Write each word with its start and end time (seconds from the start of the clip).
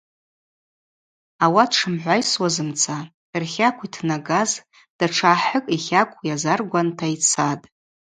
Ауат 1.43 1.71
шымгӏвайсуазымца 1.77 2.97
рхакв 3.41 3.81
йтнаган 3.85 4.49
датша 4.97 5.27
ахӏыкӏ 5.35 5.71
йхакв 5.75 6.17
йазаргванта 6.27 7.07
йцатӏ. 7.15 7.65